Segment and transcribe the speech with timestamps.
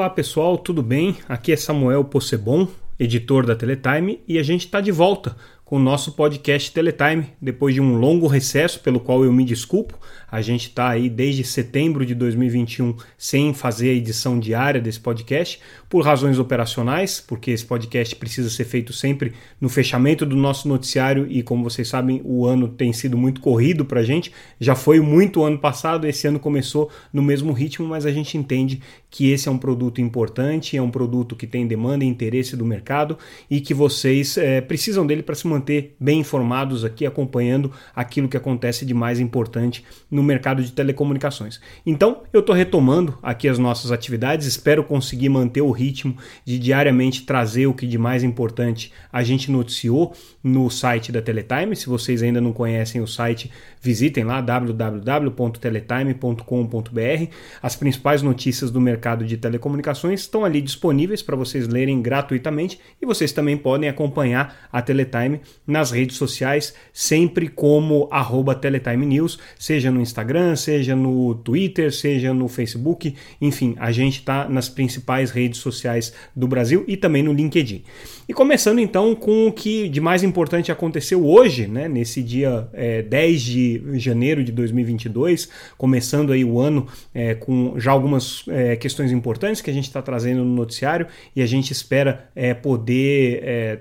[0.00, 1.18] Olá pessoal, tudo bem?
[1.28, 2.66] Aqui é Samuel Possebon,
[2.98, 5.36] editor da Teletime, e a gente está de volta
[5.70, 9.96] com o nosso podcast Teletime, depois de um longo recesso, pelo qual eu me desculpo.
[10.28, 15.60] A gente está aí desde setembro de 2021 sem fazer a edição diária desse podcast,
[15.88, 21.24] por razões operacionais, porque esse podcast precisa ser feito sempre no fechamento do nosso noticiário
[21.30, 24.32] e, como vocês sabem, o ano tem sido muito corrido para a gente.
[24.58, 28.80] Já foi muito ano passado, esse ano começou no mesmo ritmo, mas a gente entende
[29.08, 32.64] que esse é um produto importante, é um produto que tem demanda e interesse do
[32.64, 33.16] mercado
[33.48, 38.28] e que vocês é, precisam dele para se manter manter bem informados aqui, acompanhando aquilo
[38.28, 41.60] que acontece de mais importante no mercado de telecomunicações.
[41.84, 47.24] Então, eu estou retomando aqui as nossas atividades, espero conseguir manter o ritmo de diariamente
[47.24, 51.76] trazer o que de mais importante a gente noticiou no site da Teletime.
[51.76, 53.50] Se vocês ainda não conhecem o site,
[53.82, 57.34] visitem lá www.teletime.com.br.
[57.62, 63.06] As principais notícias do mercado de telecomunicações estão ali disponíveis para vocês lerem gratuitamente e
[63.06, 69.90] vocês também podem acompanhar a Teletime nas redes sociais, sempre como arroba Teletime News, seja
[69.90, 75.60] no Instagram, seja no Twitter, seja no Facebook, enfim, a gente está nas principais redes
[75.60, 77.84] sociais do Brasil e também no LinkedIn.
[78.28, 83.02] E começando então com o que de mais importante aconteceu hoje, né, nesse dia é,
[83.02, 89.12] 10 de janeiro de 2022, começando aí o ano é, com já algumas é, questões
[89.12, 93.78] importantes que a gente está trazendo no noticiário e a gente espera é, poder é,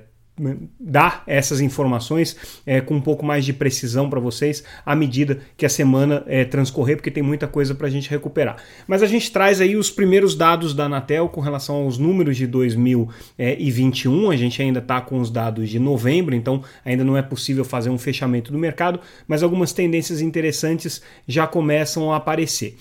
[0.80, 5.66] dar essas informações é, com um pouco mais de precisão para vocês à medida que
[5.66, 8.58] a semana é, transcorrer, porque tem muita coisa para a gente recuperar.
[8.88, 12.48] Mas a gente traz aí os primeiros dados da Anatel com relação aos números de
[12.48, 14.32] 2021.
[14.32, 17.90] A gente ainda está com os dados de novembro, então ainda não é possível fazer
[17.90, 22.78] um fechamento do mercado, mas algumas tendências interessantes já começam a aparecer.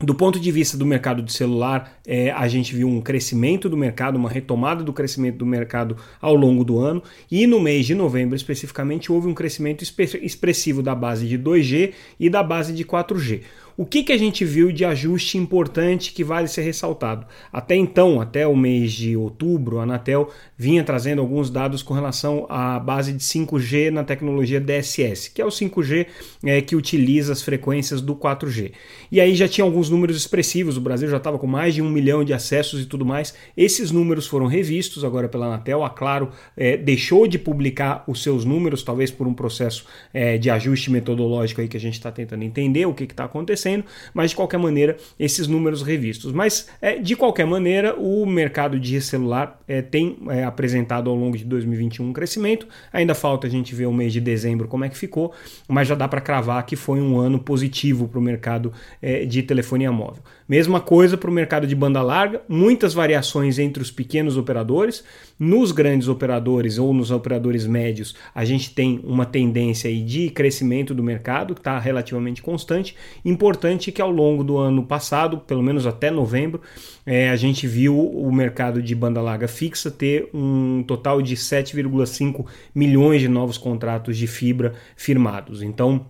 [0.00, 3.76] Do ponto de vista do mercado de celular, é, a gente viu um crescimento do
[3.76, 7.96] mercado, uma retomada do crescimento do mercado ao longo do ano, e no mês de
[7.96, 13.42] novembro especificamente houve um crescimento expressivo da base de 2G e da base de 4G.
[13.78, 17.24] O que, que a gente viu de ajuste importante que vale ser ressaltado?
[17.52, 22.44] Até então, até o mês de outubro, a Anatel vinha trazendo alguns dados com relação
[22.48, 26.08] à base de 5G na tecnologia DSS, que é o 5G
[26.42, 28.72] é, que utiliza as frequências do 4G.
[29.12, 31.88] E aí já tinha alguns números expressivos, o Brasil já estava com mais de um
[31.88, 33.32] milhão de acessos e tudo mais.
[33.56, 35.84] Esses números foram revistos agora pela Anatel.
[35.84, 40.50] A Claro é, deixou de publicar os seus números, talvez por um processo é, de
[40.50, 43.84] ajuste metodológico aí que a gente está tentando entender o que está acontecendo acontecendo,
[44.14, 46.32] mas de qualquer maneira, esses números revistos.
[46.32, 51.36] Mas é, de qualquer maneira, o mercado de celular é, tem é, apresentado ao longo
[51.36, 52.66] de 2021 um crescimento.
[52.92, 55.32] Ainda falta a gente ver o mês de dezembro como é que ficou,
[55.68, 59.42] mas já dá para cravar que foi um ano positivo para o mercado é, de
[59.42, 60.22] telefonia móvel.
[60.48, 65.04] Mesma coisa para o mercado de banda larga, muitas variações entre os pequenos operadores.
[65.38, 71.02] Nos grandes operadores ou nos operadores médios, a gente tem uma tendência de crescimento do
[71.02, 72.96] mercado, que está relativamente constante.
[73.22, 76.62] Importante que ao longo do ano passado, pelo menos até novembro,
[77.04, 82.46] é, a gente viu o mercado de banda larga fixa ter um total de 7,5
[82.74, 85.62] milhões de novos contratos de fibra firmados.
[85.62, 86.06] Então,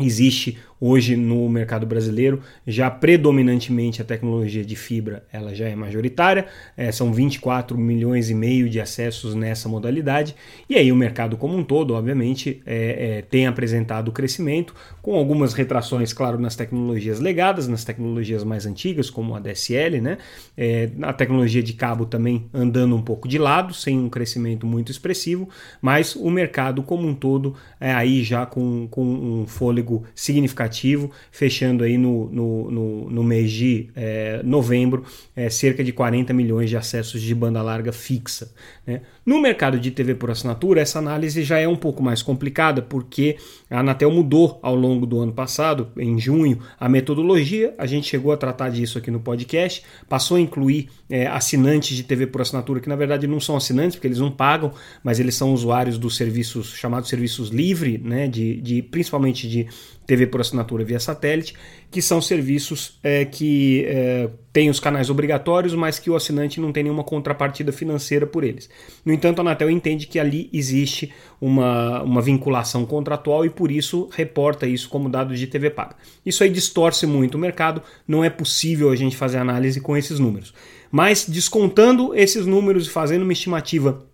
[0.00, 6.46] existe Hoje no mercado brasileiro, já predominantemente a tecnologia de fibra ela já é majoritária,
[6.76, 10.36] é, são 24 milhões e meio de acessos nessa modalidade,
[10.68, 15.54] e aí o mercado como um todo, obviamente, é, é, tem apresentado crescimento, com algumas
[15.54, 20.18] retrações, claro, nas tecnologias legadas, nas tecnologias mais antigas, como a DSL, né?
[20.56, 24.92] É, a tecnologia de cabo também andando um pouco de lado, sem um crescimento muito
[24.92, 25.48] expressivo,
[25.80, 31.10] mas o mercado como um todo é aí já com, com um fôlego significativo significativo,
[31.30, 35.04] fechando aí no, no, no, no mês de é, novembro
[35.34, 38.52] é, cerca de 40 milhões de acessos de banda larga fixa.
[38.86, 39.02] Né?
[39.24, 43.36] No mercado de TV por assinatura, essa análise já é um pouco mais complicada, porque
[43.70, 47.74] a Anatel mudou ao longo do ano passado, em junho, a metodologia.
[47.78, 52.02] A gente chegou a tratar disso aqui no podcast, passou a incluir é, assinantes de
[52.02, 54.72] TV por assinatura, que na verdade não são assinantes, porque eles não pagam,
[55.02, 59.66] mas eles são usuários dos serviços chamados serviços livre, né, de, de principalmente de
[60.06, 61.54] TV por assinatura via satélite,
[61.90, 66.72] que são serviços é, que é, têm os canais obrigatórios, mas que o assinante não
[66.72, 68.70] tem nenhuma contrapartida financeira por eles.
[69.04, 74.08] No entanto, a Anatel entende que ali existe uma, uma vinculação contratual e por isso
[74.12, 75.96] reporta isso como dados de TV paga.
[76.24, 80.18] Isso aí distorce muito o mercado, não é possível a gente fazer análise com esses
[80.18, 80.54] números.
[80.90, 84.06] Mas descontando esses números e fazendo uma estimativa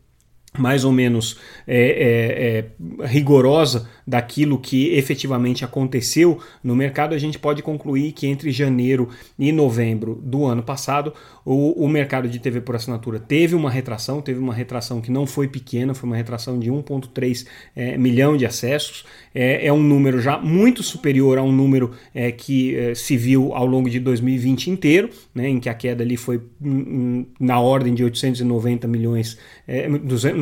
[0.58, 2.66] mais ou menos é,
[3.00, 8.50] é, é, rigorosa daquilo que efetivamente aconteceu no mercado, a gente pode concluir que entre
[8.50, 9.08] janeiro
[9.38, 11.14] e novembro do ano passado,
[11.44, 15.26] o, o mercado de TV por assinatura teve uma retração, teve uma retração que não
[15.26, 19.04] foi pequena, foi uma retração de 1,3 é, milhão de acessos.
[19.34, 23.54] É, é, um número já muito superior a um número é, que é, se viu
[23.54, 27.94] ao longo de 2020 inteiro, né, em que a queda ali foi hum, na ordem
[27.94, 29.38] de 890 milhões,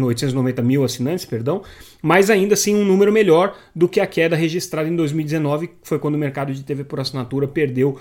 [0.06, 1.62] 890 é, mil assinantes, perdão,
[2.02, 5.99] mas ainda assim um número melhor do que a queda registrada em 2019, que foi
[5.99, 7.99] quando o mercado de TV por assinatura perdeu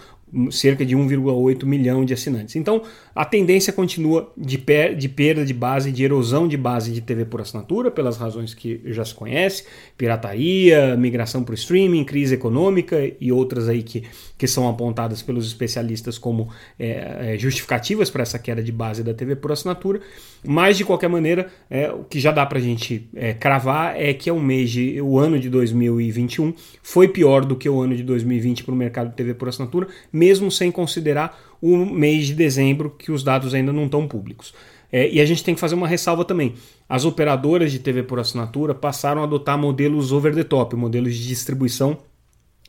[0.52, 2.56] cerca de 1,8 milhão de assinantes.
[2.56, 2.84] Então,
[3.16, 7.26] a tendência continua de, per de perda de base, de erosão de base de TV
[7.26, 9.66] por assinatura, pelas razões que já se conhece,
[9.98, 14.04] pirataria, migração para o streaming, crise econômica e outras aí que,
[14.38, 19.36] que são apontadas pelos especialistas como é, justificativas para essa queda de base da TV
[19.36, 20.00] por assinatura.
[20.44, 24.14] Mas, de qualquer maneira, é, o que já dá para a gente é, cravar é
[24.14, 27.96] que é um mês de, o ano de 2021 foi pior do que o ano
[27.96, 32.34] de 2020 para o mercado de TV por assinatura, mesmo sem considerar o mês de
[32.34, 34.54] dezembro, que os dados ainda não estão públicos.
[34.92, 36.56] É, e a gente tem que fazer uma ressalva também.
[36.88, 41.28] As operadoras de TV por assinatura passaram a adotar modelos over the top, modelos de
[41.28, 41.98] distribuição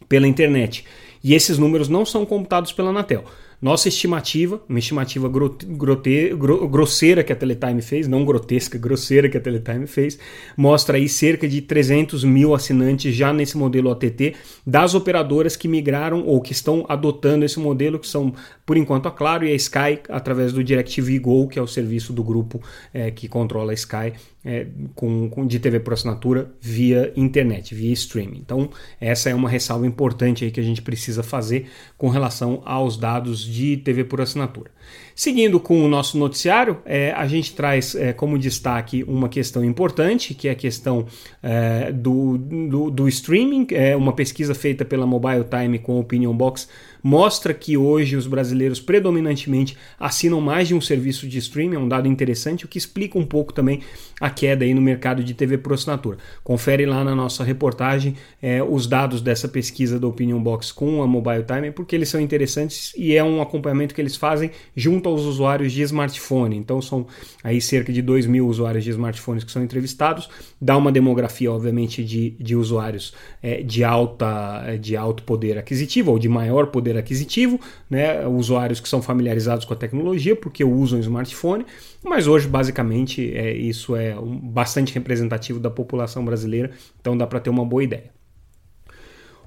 [0.08, 0.84] pela internet.
[1.22, 3.24] E esses números não são computados pela Anatel.
[3.60, 5.66] Nossa estimativa, uma estimativa grote,
[6.34, 10.18] gro, grosseira que a Teletime fez, não grotesca, grosseira que a Teletime fez,
[10.56, 14.34] mostra aí cerca de 300 mil assinantes já nesse modelo OTT
[14.66, 18.32] das operadoras que migraram ou que estão adotando esse modelo, que são
[18.64, 22.14] por enquanto a Claro e a Sky, através do DirecTV Go, que é o serviço
[22.14, 22.62] do grupo
[22.94, 24.14] é, que controla a Sky
[24.44, 28.38] é, com, com, de TV por assinatura via internet, via streaming.
[28.38, 28.70] Então,
[29.00, 31.66] essa é uma ressalva importante aí que a gente precisa fazer
[31.96, 34.70] com relação aos dados de TV por assinatura.
[35.20, 40.32] Seguindo com o nosso noticiário, é, a gente traz é, como destaque uma questão importante,
[40.32, 41.04] que é a questão
[41.42, 43.66] é, do, do, do, streaming.
[43.72, 46.66] É uma pesquisa feita pela Mobile Time com a Opinion Box
[47.02, 51.88] mostra que hoje os brasileiros predominantemente assinam mais de um serviço de streaming, é um
[51.88, 53.80] dado interessante, o que explica um pouco também
[54.20, 56.18] a queda aí no mercado de TV por assinatura.
[56.44, 61.06] Confere lá na nossa reportagem é, os dados dessa pesquisa da Opinion Box com a
[61.06, 65.22] Mobile Time, porque eles são interessantes e é um acompanhamento que eles fazem junto aos
[65.22, 66.56] usuários de smartphone.
[66.56, 67.06] Então são
[67.42, 70.28] aí cerca de 2 mil usuários de smartphones que são entrevistados.
[70.60, 73.12] Dá uma demografia, obviamente, de, de usuários
[73.42, 78.26] é, de, alta, é, de alto poder aquisitivo ou de maior poder aquisitivo, né?
[78.26, 81.64] usuários que são familiarizados com a tecnologia porque usam smartphone.
[82.02, 86.70] Mas hoje, basicamente, é, isso é um, bastante representativo da população brasileira,
[87.00, 88.19] então dá para ter uma boa ideia.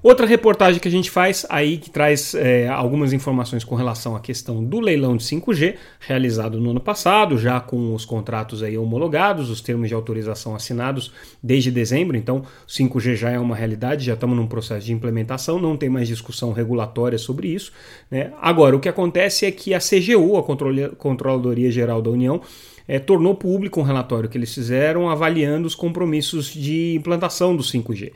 [0.04, 4.20] Outra reportagem que a gente faz aí que traz é, algumas informações com relação à
[4.20, 9.48] questão do leilão de 5G realizado no ano passado, já com os contratos aí homologados,
[9.48, 11.10] os termos de autorização assinados
[11.42, 12.18] desde dezembro.
[12.18, 16.06] Então, 5G já é uma realidade, já estamos num processo de implementação, não tem mais
[16.06, 17.72] discussão regulatória sobre isso.
[18.10, 18.30] Né?
[18.42, 22.42] Agora, o que acontece é que a CGU, a Controladoria Geral da União,
[22.86, 28.12] é, tornou público um relatório que eles fizeram avaliando os compromissos de implantação do 5G.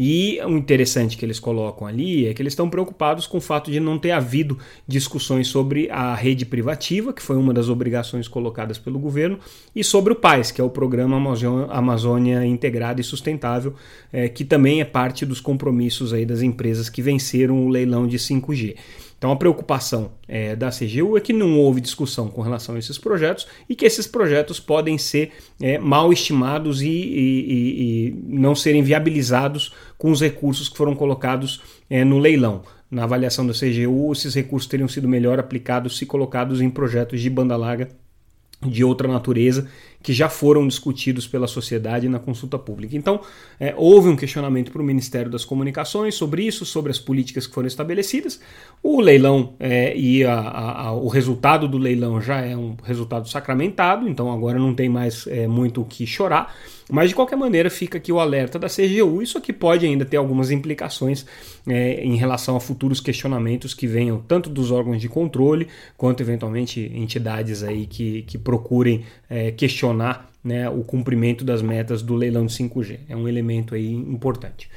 [0.00, 3.68] E o interessante que eles colocam ali é que eles estão preocupados com o fato
[3.68, 4.56] de não ter havido
[4.86, 9.40] discussões sobre a rede privativa, que foi uma das obrigações colocadas pelo governo,
[9.74, 11.16] e sobre o PAIS, que é o Programa
[11.70, 13.74] Amazônia Integrada e Sustentável,
[14.12, 18.18] é, que também é parte dos compromissos aí das empresas que venceram o leilão de
[18.18, 18.76] 5G.
[19.18, 22.96] Então a preocupação é, da CGU é que não houve discussão com relação a esses
[22.96, 28.82] projetos e que esses projetos podem ser é, mal estimados e, e, e, não serem
[28.82, 31.60] viabilizados com os recursos que foram colocados
[31.90, 32.62] é, no leilão.
[32.88, 37.28] Na avaliação da CGU, esses recursos teriam sido melhor aplicados se colocados em projetos de
[37.28, 37.88] banda larga
[38.66, 39.68] de outra natureza
[40.02, 42.96] que já foram discutidos pela sociedade na consulta pública.
[42.96, 43.20] Então,
[43.58, 47.54] é, houve um questionamento para o Ministério das Comunicações sobre isso, sobre as políticas que
[47.54, 48.40] foram estabelecidas.
[48.82, 54.08] O leilão é, e a, a, o resultado do leilão já é um resultado sacramentado,
[54.08, 56.54] então agora não tem mais é, muito o que chorar.
[56.90, 59.20] Mas de qualquer maneira, fica aqui o alerta da CGU.
[59.20, 61.26] Isso aqui pode ainda ter algumas implicações
[61.66, 66.90] é, em relação a futuros questionamentos que venham tanto dos órgãos de controle quanto eventualmente
[66.94, 69.87] entidades aí que, que procurem é, questionar
[70.42, 73.00] né, o cumprimento das metas do leilão de 5G.
[73.08, 74.68] É um elemento aí importante.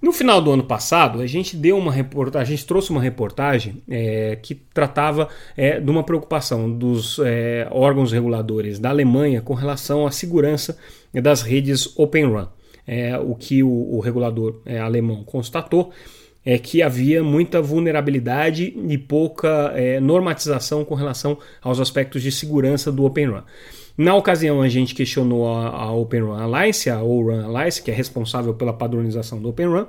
[0.00, 3.82] No final do ano passado, a gente deu uma reportagem, a gente trouxe uma reportagem
[3.88, 10.06] é, que tratava é, de uma preocupação dos é, órgãos reguladores da Alemanha com relação
[10.06, 10.76] à segurança
[11.12, 12.48] das redes Open RAN.
[12.86, 15.90] É, o que o, o regulador é, alemão constatou
[16.44, 22.92] é que havia muita vulnerabilidade e pouca é, normatização com relação aos aspectos de segurança
[22.92, 23.44] do Open RAN.
[23.96, 27.94] Na ocasião, a gente questionou a, a Open Run Alliance, a ORun Alliance, que é
[27.94, 29.86] responsável pela padronização do Open Run.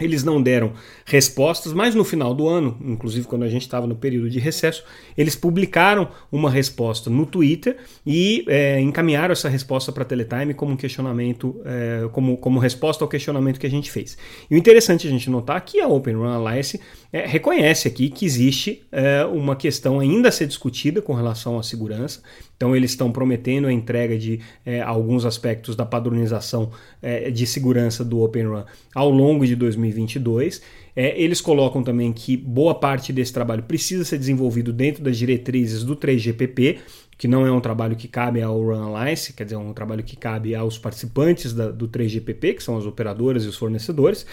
[0.00, 0.72] Eles não deram
[1.04, 4.82] respostas, mas no final do ano, inclusive quando a gente estava no período de recesso,
[5.16, 10.72] eles publicaram uma resposta no Twitter e é, encaminharam essa resposta para a Teletime como
[10.72, 14.16] um questionamento, é, como, como resposta ao questionamento que a gente fez.
[14.50, 16.80] E o interessante a gente notar que a Open Run Alliance
[17.12, 21.62] é, reconhece aqui que existe é, uma questão ainda a ser discutida com relação à
[21.62, 22.22] segurança.
[22.62, 26.70] Então, eles estão prometendo a entrega de é, alguns aspectos da padronização
[27.02, 28.62] é, de segurança do Open Run
[28.94, 30.62] ao longo de 2022.
[30.94, 35.82] É, eles colocam também que boa parte desse trabalho precisa ser desenvolvido dentro das diretrizes
[35.82, 36.78] do 3GPP,
[37.18, 40.04] que não é um trabalho que cabe ao Run Alliance, quer dizer, é um trabalho
[40.04, 44.24] que cabe aos participantes da, do 3GPP, que são as operadoras e os fornecedores,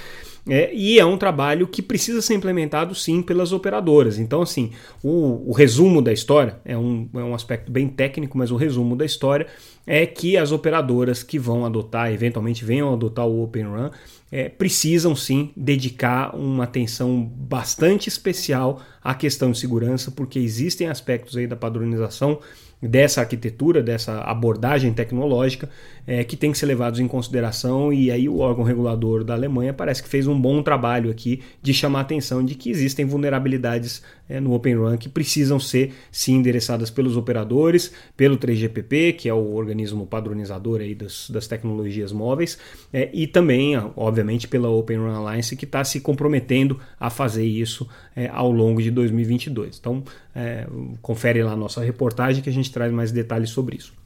[0.49, 4.17] é, e é um trabalho que precisa ser implementado sim pelas operadoras.
[4.17, 4.71] Então, assim,
[5.03, 8.95] o, o resumo da história é um, é um aspecto bem técnico, mas o resumo
[8.95, 9.47] da história
[9.85, 13.89] é que as operadoras que vão adotar, eventualmente venham adotar o Open Run,
[14.31, 21.37] é, precisam sim dedicar uma atenção bastante especial à questão de segurança, porque existem aspectos
[21.37, 22.39] aí da padronização
[22.81, 25.69] dessa arquitetura, dessa abordagem tecnológica
[26.07, 29.73] é, que tem que ser levados em consideração e aí o órgão regulador da Alemanha
[29.73, 34.01] parece que fez um bom trabalho aqui de chamar a atenção de que existem vulnerabilidades
[34.29, 39.33] é, no Open Run que precisam ser sim endereçadas pelos operadores, pelo 3GPP, que é
[39.33, 42.57] o organismo padronizador aí das, das tecnologias móveis,
[42.93, 47.87] é, e também, obviamente, pela Open Run Alliance, que está se comprometendo a fazer isso
[48.15, 49.77] é, ao longo de 2022.
[49.79, 50.03] Então,
[50.35, 50.67] é,
[51.01, 53.98] confere lá a nossa reportagem que a gente traz mais detalhes sobre isso.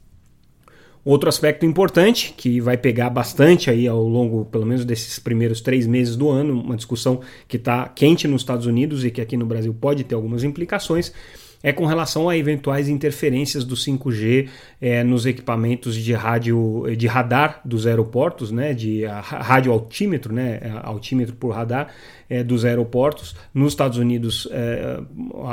[1.04, 5.86] Outro aspecto importante, que vai pegar bastante aí ao longo, pelo menos, desses primeiros três
[5.86, 9.44] meses do ano, uma discussão que está quente nos Estados Unidos e que aqui no
[9.44, 11.12] Brasil pode ter algumas implicações,
[11.64, 17.62] é com relação a eventuais interferências do 5G é, nos equipamentos de rádio de radar
[17.64, 21.88] dos aeroportos, né, de rádio altímetro, né, é, altímetro por radar
[22.28, 23.34] é, dos aeroportos.
[23.54, 25.00] Nos Estados Unidos, é,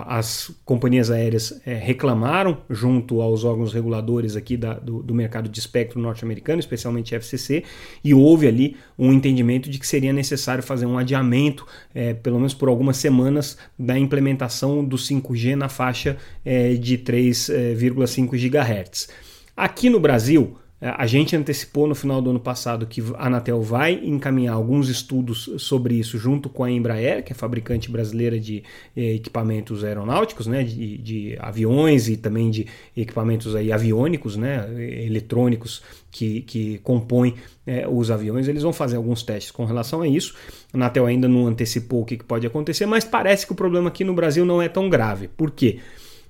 [0.05, 5.59] as companhias aéreas é, reclamaram junto aos órgãos reguladores aqui da, do, do mercado de
[5.59, 7.63] espectro norte-americano, especialmente FCC,
[8.03, 11.65] e houve ali um entendimento de que seria necessário fazer um adiamento,
[11.95, 16.00] é, pelo menos por algumas semanas, da implementação do 5G na faixa
[16.43, 19.09] é, de 3,5 GHz.
[19.55, 23.93] Aqui no Brasil, a gente antecipou no final do ano passado que a Anatel vai
[24.03, 28.63] encaminhar alguns estudos sobre isso junto com a Embraer, que é fabricante brasileira de
[28.97, 32.65] eh, equipamentos aeronáuticos, né, de, de, aviões e também de
[32.97, 34.67] equipamentos aí aviônicos, né,
[35.05, 37.35] eletrônicos que, que compõem
[37.67, 38.47] eh, os aviões.
[38.47, 40.35] Eles vão fazer alguns testes com relação a isso.
[40.73, 44.03] A Anatel ainda não antecipou o que, pode acontecer, mas parece que o problema aqui
[44.03, 45.27] no Brasil não é tão grave.
[45.27, 45.77] Por quê?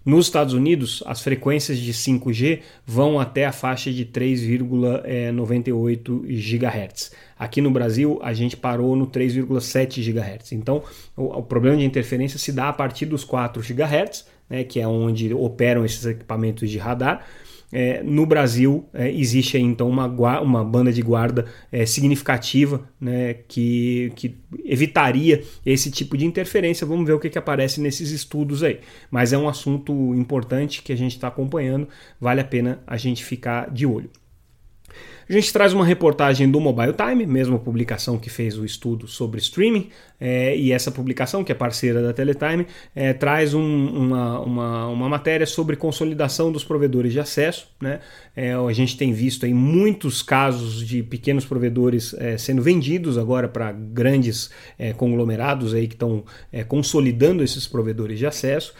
[0.03, 7.11] Nos Estados Unidos, as frequências de 5G vão até a faixa de 3,98 GHz.
[7.37, 10.53] Aqui no Brasil, a gente parou no 3,7 GHz.
[10.53, 10.81] Então,
[11.15, 14.87] o, o, problema de interferência se dá a partir dos 4 GHz, né, que é
[14.87, 17.23] onde operam esses equipamentos de radar.
[17.71, 20.07] É, no Brasil é, existe aí, então uma,
[20.41, 24.35] uma banda de guarda é, significativa né, que, que
[24.65, 26.85] evitaria esse tipo de interferência.
[26.85, 28.79] Vamos ver o que, que aparece nesses estudos aí.
[29.09, 31.87] Mas é um assunto importante que a gente está acompanhando,
[32.19, 34.09] vale a pena a gente ficar de olho.
[35.31, 39.39] A gente traz uma reportagem do Mobile Time, mesma publicação que fez o estudo sobre
[39.39, 39.87] streaming,
[40.19, 45.07] é, e essa publicação, que é parceira da Teletime, é, traz um, uma, uma, uma,
[45.07, 47.69] matéria sobre consolidação dos provedores de acesso.
[47.79, 48.01] Né?
[48.35, 53.71] É, a gente tem visto aí muitos casos de pequenos provedores sendo vendidos agora para
[53.71, 54.51] grandes
[54.97, 56.25] conglomerados aí que estão
[56.67, 58.73] consolidando esses provedores de acesso.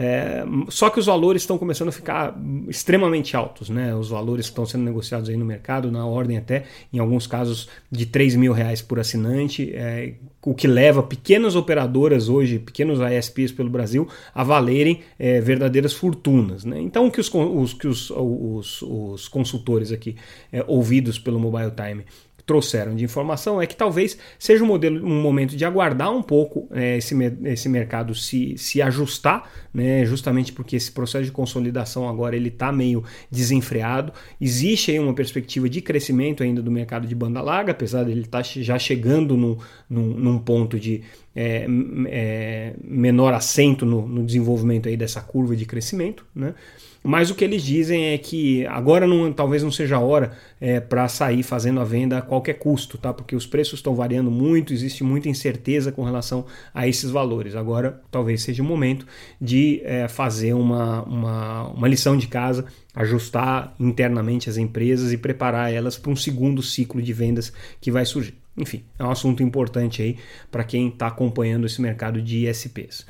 [0.00, 3.92] É, só que os valores estão começando a ficar extremamente altos, né?
[3.96, 8.06] Os valores estão sendo negociados aí no mercado, na ordem até, em alguns casos, de
[8.06, 10.14] 3 mil reais por assinante, é,
[10.46, 16.64] o que leva pequenas operadoras hoje, pequenos ISPs pelo Brasil, a valerem é, verdadeiras fortunas.
[16.64, 16.80] Né?
[16.80, 20.14] Então, o que os, os, que os, os, os consultores aqui
[20.52, 22.04] é, ouvidos pelo Mobile Time
[22.48, 26.66] trouxeram de informação é que talvez seja um, modelo, um momento de aguardar um pouco
[26.72, 27.14] é, esse,
[27.44, 32.72] esse mercado se, se ajustar, né, justamente porque esse processo de consolidação agora ele está
[32.72, 34.14] meio desenfreado.
[34.40, 38.42] Existe aí uma perspectiva de crescimento ainda do mercado de banda larga, apesar dele estar
[38.42, 41.02] tá já chegando no, num, num ponto de
[41.40, 41.66] é,
[42.08, 46.52] é, menor assento no, no, desenvolvimento aí dessa curva de crescimento, né?
[47.00, 50.80] Mas o que eles dizem é que agora não, talvez não seja a hora é,
[50.80, 53.14] para sair fazendo a venda a qualquer custo, tá?
[53.14, 57.54] Porque os preços estão variando muito, existe muita incerteza com relação a esses valores.
[57.54, 59.06] Agora talvez seja o momento
[59.40, 65.72] de é, fazer uma, uma, uma lição de casa, ajustar internamente as empresas e preparar
[65.72, 68.34] elas para um segundo ciclo de vendas que vai surgir.
[68.58, 70.18] Enfim, é um assunto importante aí
[70.50, 73.06] para quem está acompanhando esse mercado de ISPs.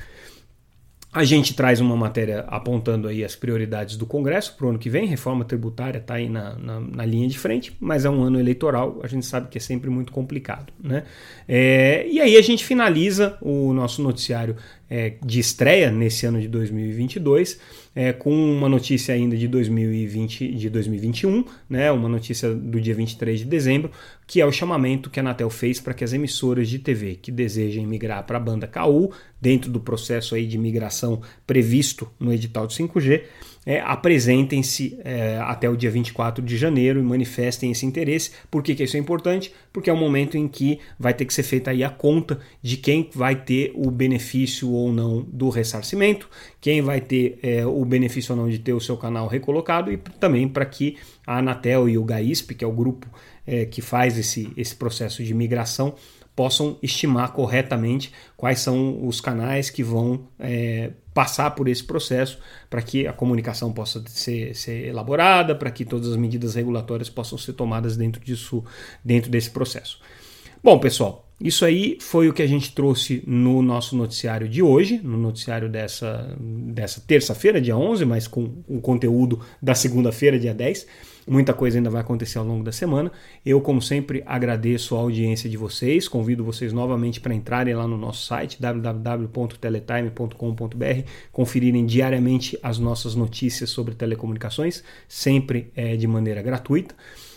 [1.10, 4.90] A gente traz uma matéria apontando aí as prioridades do Congresso para o ano que
[4.90, 5.06] vem.
[5.06, 9.00] Reforma tributária está aí na, na, na, linha de frente, mas é um ano eleitoral,
[9.02, 10.70] a gente sabe que é sempre muito complicado.
[10.78, 11.04] Né?
[11.48, 14.56] É, e aí a gente finaliza o nosso noticiário
[14.88, 17.58] é, de estreia nesse ano de 2022,
[17.98, 23.40] é, com uma notícia ainda de 2020, de 2021, né, uma notícia do dia 23
[23.40, 23.90] de dezembro,
[24.24, 27.32] que é o chamamento que a Anatel fez para que as emissoras de TV que
[27.32, 32.68] desejem migrar para a banda KU, dentro do processo aí de migração previsto no edital
[32.68, 33.24] de 5G,
[33.68, 38.30] é, apresentem-se é, até o dia 24 de janeiro e manifestem esse interesse.
[38.50, 39.52] Por que, que isso é importante?
[39.70, 42.78] Porque é o momento em que vai ter que ser feita aí a conta de
[42.78, 46.30] quem vai ter o benefício ou não do ressarcimento,
[46.62, 49.98] quem vai ter é, o benefício ou não de ter o seu canal recolocado e
[50.18, 50.96] também para que
[51.26, 53.06] a Anatel e o GAISP, que é o grupo
[53.46, 55.94] é, que faz esse, esse processo de migração,
[56.34, 62.38] possam estimar corretamente quais são os canais que vão é, passar por esse processo
[62.70, 67.36] para que a comunicação possa ser, ser elaborada, para que todas as medidas regulatórias possam
[67.36, 68.62] ser tomadas dentro disso,
[69.04, 69.98] dentro desse processo.
[70.62, 75.00] Bom, pessoal, isso aí foi o que a gente trouxe no nosso noticiário de hoje,
[75.02, 80.86] no noticiário dessa, dessa terça-feira, dia 11, mas com o conteúdo da segunda-feira, dia 10.
[81.28, 83.12] Muita coisa ainda vai acontecer ao longo da semana.
[83.44, 86.08] Eu, como sempre, agradeço a audiência de vocês.
[86.08, 93.68] Convido vocês novamente para entrarem lá no nosso site www.teletime.com.br, conferirem diariamente as nossas notícias
[93.70, 96.94] sobre telecomunicações, sempre é, de maneira gratuita.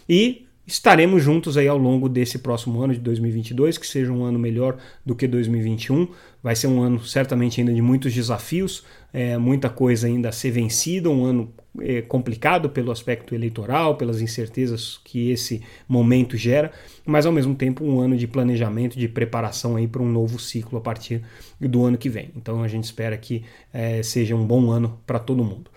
[0.08, 4.40] E estaremos juntos aí ao longo desse próximo ano de 2022, que seja um ano
[4.40, 6.08] melhor do que 2021.
[6.42, 10.52] Vai ser um ano certamente ainda de muitos desafios, é, muita coisa ainda a ser
[10.52, 16.72] vencida, um ano é, complicado pelo aspecto eleitoral, pelas incertezas que esse momento gera,
[17.06, 20.78] mas ao mesmo tempo um ano de planejamento, de preparação aí para um novo ciclo
[20.78, 21.22] a partir
[21.60, 22.32] do ano que vem.
[22.36, 25.70] Então a gente espera que é, seja um bom ano para todo mundo.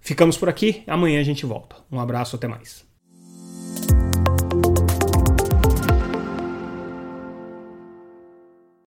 [0.00, 1.76] Ficamos por aqui, amanhã a gente volta.
[1.90, 2.91] Um abraço, até mais.